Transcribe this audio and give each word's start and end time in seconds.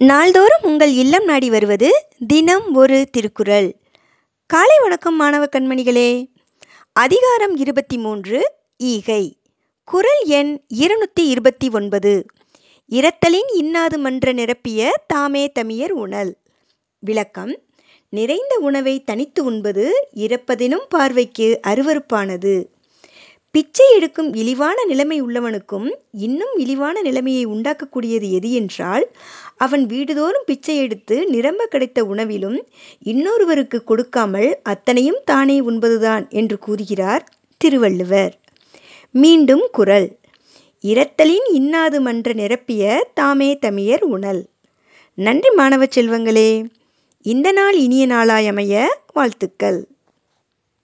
நாள்தோறும் 0.00 0.62
உங்கள் 0.62 0.92
இல்லம் 0.92 1.24
நாடி 1.24 1.50
வருவது 1.50 2.06
தினம் 2.26 2.74
ஒரு 2.74 3.06
திருக்குறள். 3.10 3.76
காலை 4.46 4.78
வணக்கம் 4.80 5.16
மாணவ 5.16 5.44
கண்மணிகளே. 5.44 6.26
அதிகாரம் 6.92 7.56
இருபத்தி 7.56 7.98
மூன்று 7.98 8.52
ஈகை. 8.76 9.36
குறள் 9.84 10.22
எண் 10.24 10.60
இருநூற்றி 10.68 11.28
இருபத்தி 11.28 11.68
ஒன்பது. 11.70 12.26
இரத்தலின் 12.90 13.48
இன்னாது 13.60 13.96
மன்ற 13.96 14.32
நிரப்பிய 14.32 14.88
தாமே 15.06 15.52
தமியர் 15.52 15.90
உணல். 15.90 16.36
விளக்கம் 16.98 17.58
நிறைந்த 18.08 18.58
உணவை 18.58 19.04
தனித்து 19.04 19.44
உண்பது 19.44 20.08
இறப்பதினும் 20.14 20.86
பார்வைக்கு 20.88 21.60
அருவருப்பானது. 21.66 22.64
பிச்சை 23.58 23.86
எடுக்கும் 23.94 24.34
இழிவான 24.34 24.84
நிலைமை 24.84 25.22
உள்ளவனுக்கும் 25.22 25.86
இன்னும் 26.12 26.52
இழிவான 26.56 27.02
நிலைமையை 27.02 27.46
உண்டாக்கக்கூடியது 27.46 28.30
எது 28.30 28.52
என்றால் 28.52 29.04
அவன் 29.56 29.86
வீடுதோறும் 29.86 30.44
பிச்சை 30.46 30.76
எடுத்து 30.76 31.26
நிரம்ப 31.26 31.66
கிடைத்த 31.66 32.04
உணவிலும் 32.04 32.58
இன்னொருவருக்கு 33.02 33.84
கொடுக்காமல் 33.84 34.58
அத்தனையும் 34.62 35.18
தானே 35.24 35.60
உண்பதுதான் 35.60 36.28
என்று 36.30 36.58
கூறுகிறார் 36.58 37.24
திருவள்ளுவர். 37.56 38.32
மீண்டும் 39.10 39.68
குரல். 39.72 40.08
இரத்தலின் 40.84 41.48
இன்னாது 41.52 42.00
மன்ற 42.00 42.32
நிரப்பிய 42.32 43.00
தாமே 43.14 43.58
தமியர் 43.66 44.02
உணல். 44.02 44.42
நன்றி 45.14 45.50
மாணவ 45.50 45.84
செல்வங்களே 45.84 46.50
இந்த 47.22 47.52
நாள் 47.52 47.76
இனிய 47.76 48.06
நாளாய் 48.06 48.48
அமைய 48.48 49.02
வாழ்த்துக்கள். 49.12 49.80